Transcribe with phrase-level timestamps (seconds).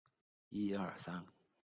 [0.49, 1.23] 蒙巴赞。